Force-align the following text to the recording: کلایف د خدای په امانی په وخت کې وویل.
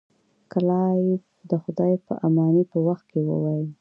کلایف 0.51 1.21
د 1.49 1.51
خدای 1.63 1.93
په 2.05 2.13
امانی 2.27 2.63
په 2.71 2.77
وخت 2.87 3.05
کې 3.11 3.19
وویل. 3.29 3.67